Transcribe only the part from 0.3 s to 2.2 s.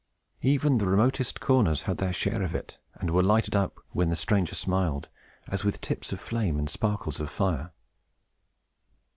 Even the remotest corners had their